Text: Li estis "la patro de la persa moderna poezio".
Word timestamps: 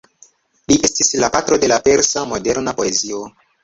Li 0.71 0.77
estis 0.87 1.13
"la 1.25 1.31
patro 1.37 1.61
de 1.67 1.71
la 1.75 1.81
persa 1.91 2.27
moderna 2.35 2.79
poezio". 2.83 3.27